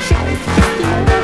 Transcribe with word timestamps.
show. 0.00 0.16
You 0.78 1.06
know 1.06 1.15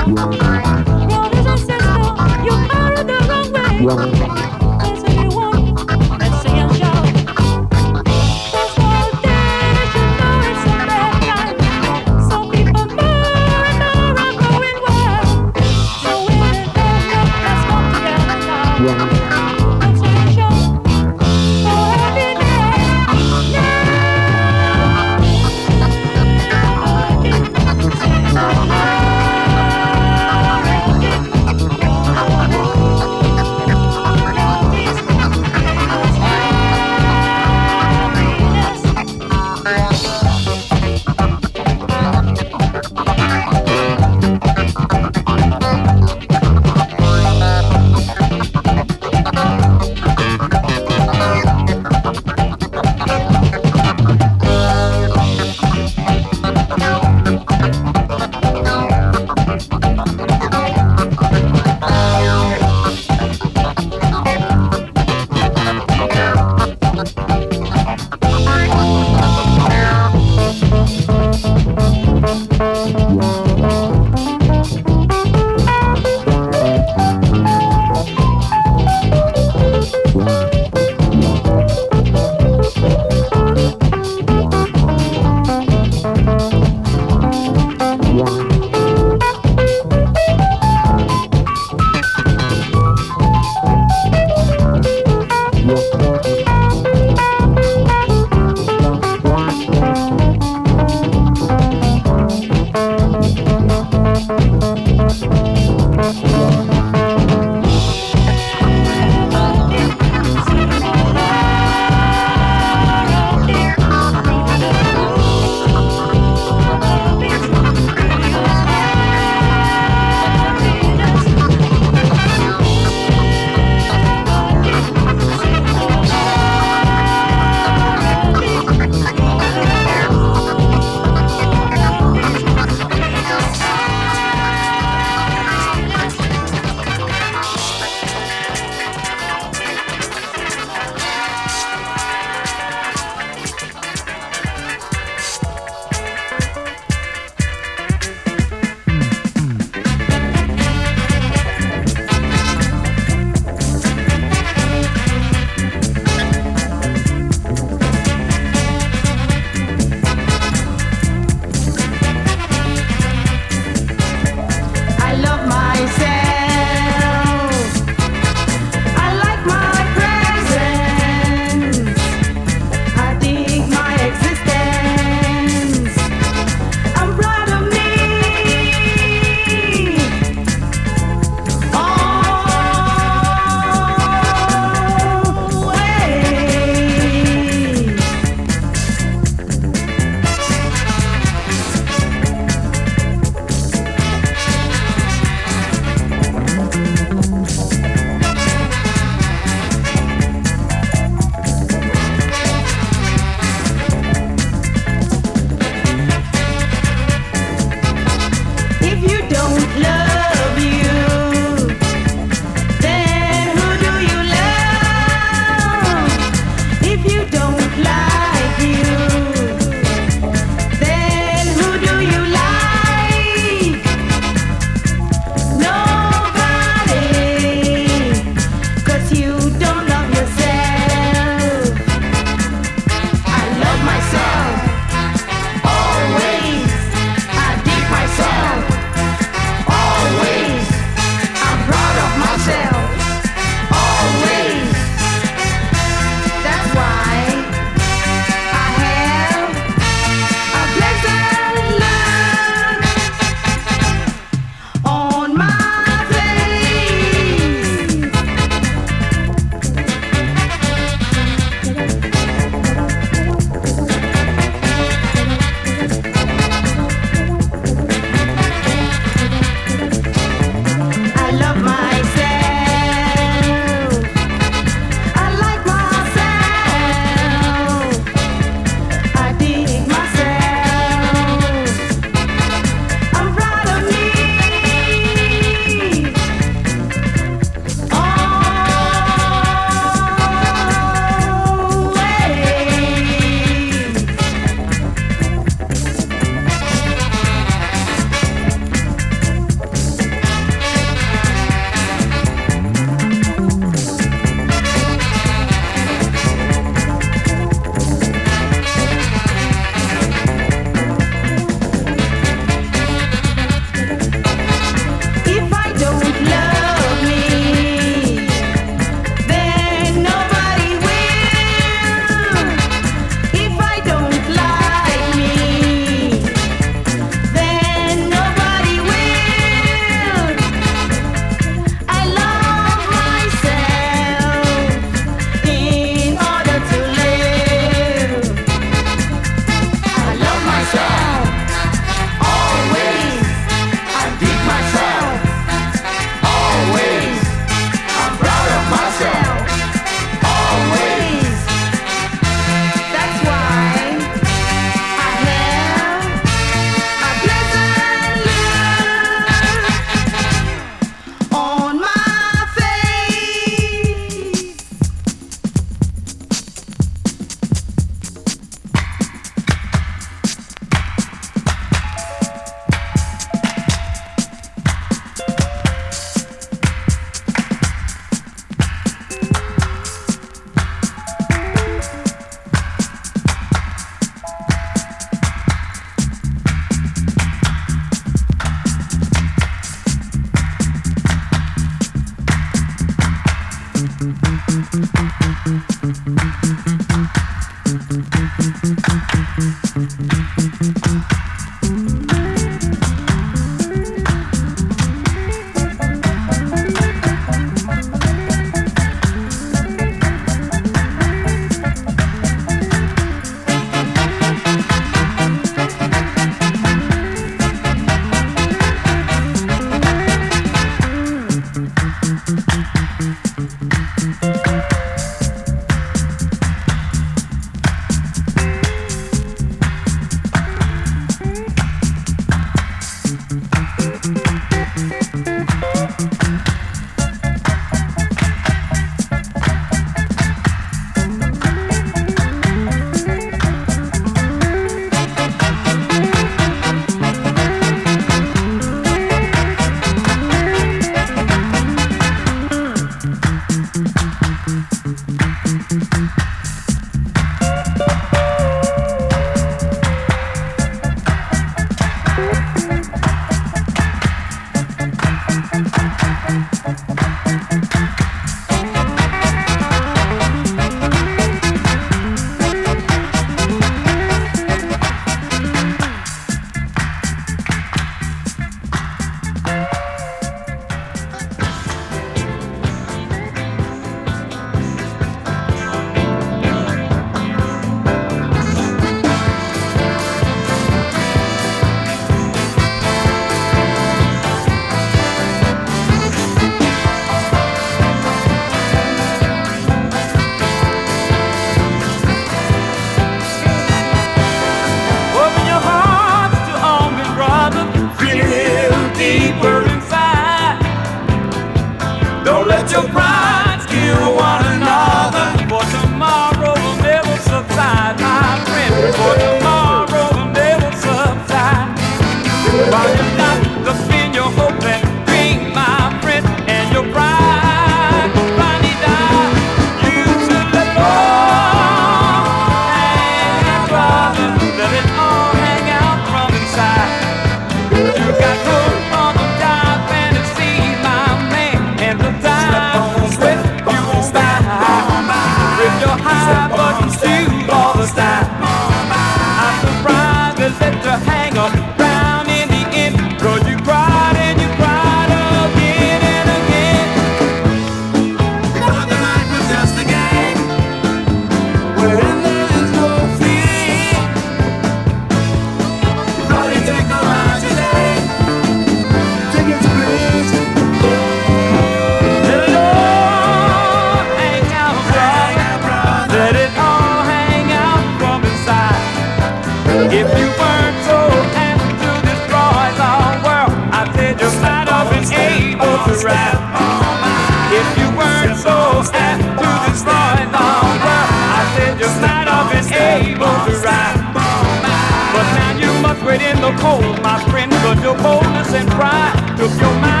cold, 596.57 597.01
my 597.01 597.19
friend, 597.29 597.51
but 597.63 597.81
your 597.81 597.95
boldness 597.97 598.53
and 598.53 598.69
pride 598.71 599.37
took 599.37 599.51
your 599.59 599.73
mind. 599.81 600.00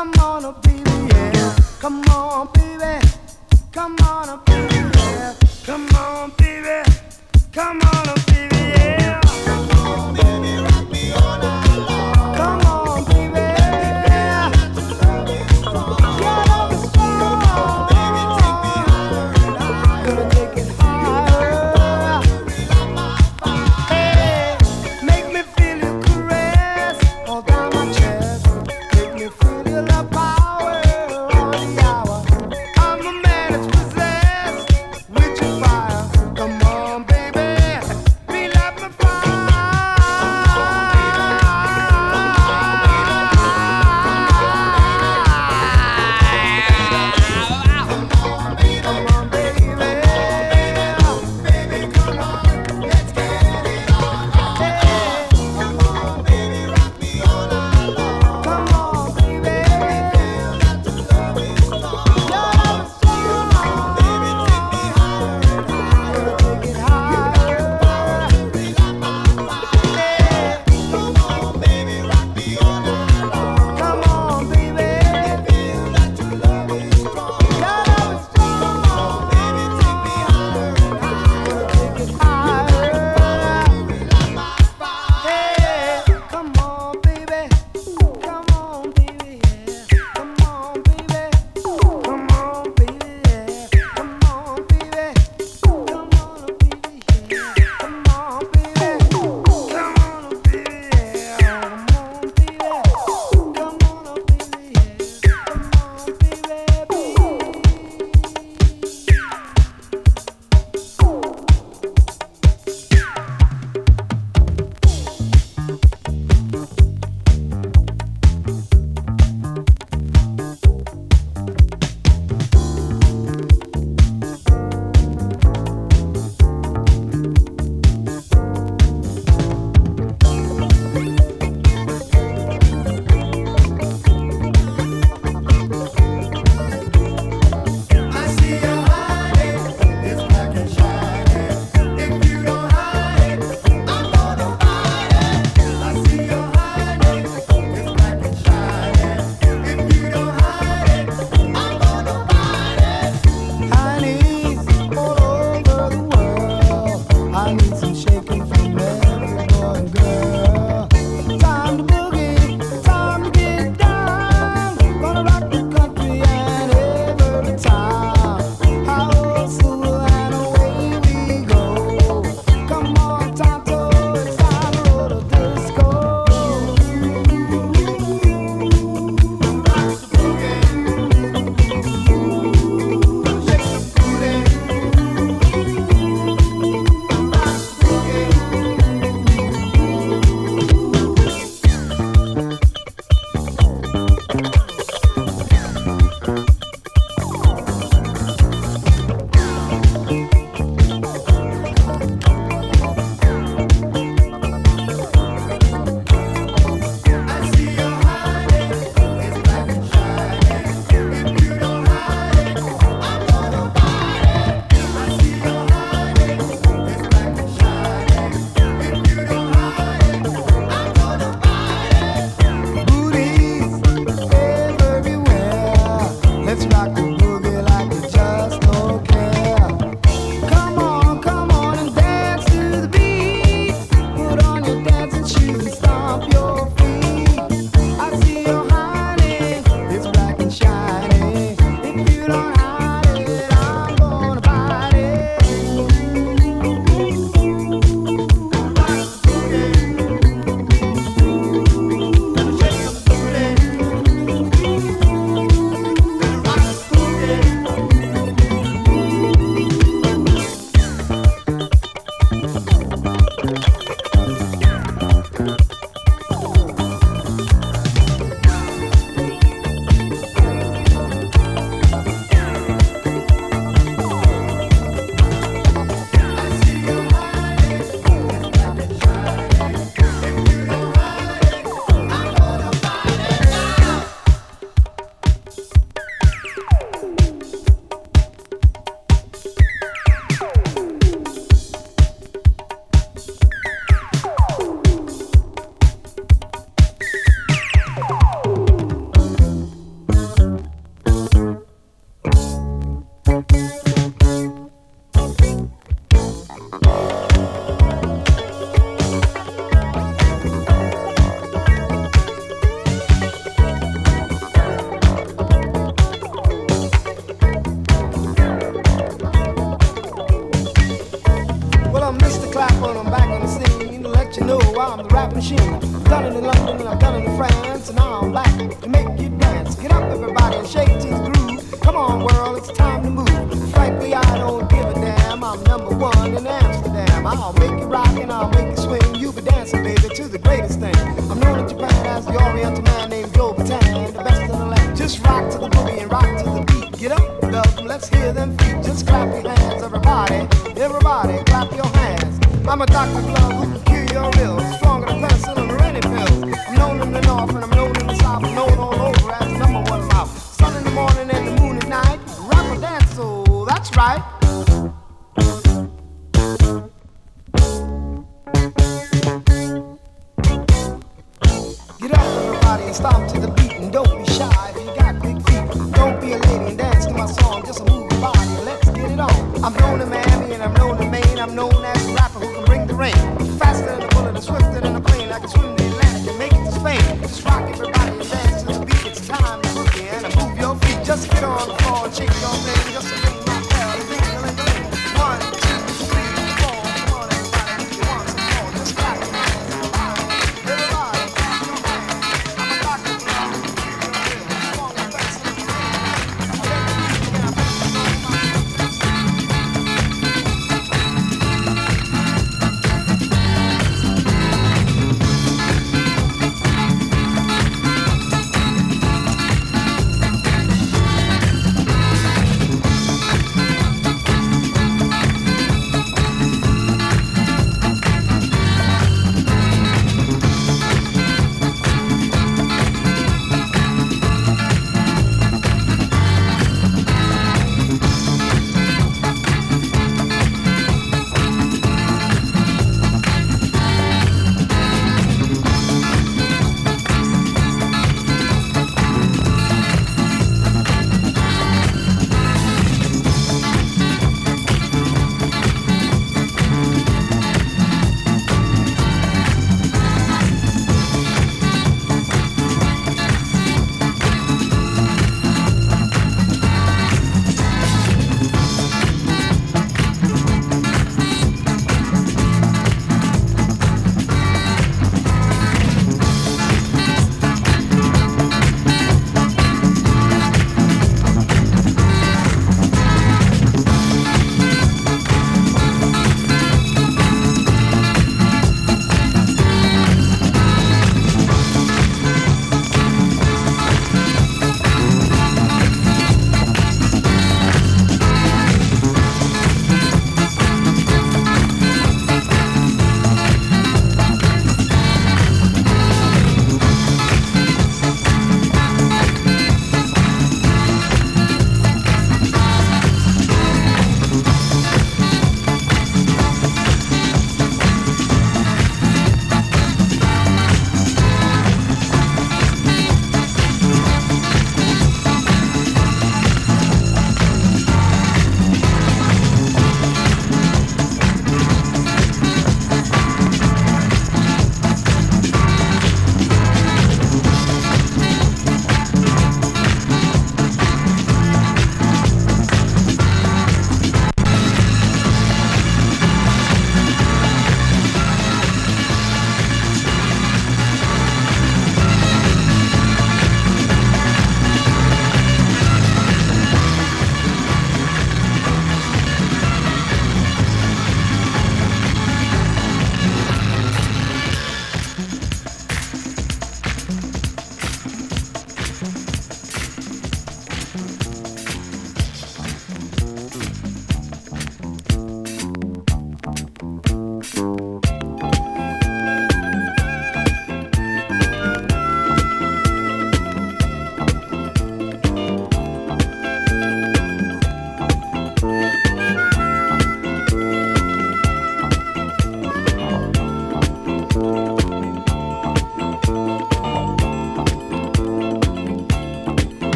Come 0.00 0.14
on, 0.22 0.44
oh 0.46 0.52
baby, 0.62 0.90
yeah. 1.12 1.56
Come 1.78 2.00
on, 2.08 2.48
baby. 2.54 3.06
Come 3.70 3.96
on, 4.00 4.30
oh 4.30 4.40
baby, 4.46 4.76
yeah. 4.96 5.34
Come 5.66 5.88
on, 5.94 6.32
baby. 6.38 6.90
Come 7.52 7.82
on, 7.82 8.08
oh 8.08 8.19